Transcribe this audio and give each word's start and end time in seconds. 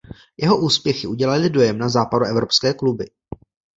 Jeho 0.37 0.57
úspěchy 0.57 1.07
udělaly 1.07 1.49
dojem 1.49 1.77
na 1.77 1.89
západoevropské 1.89 2.73
kluby. 2.73 3.05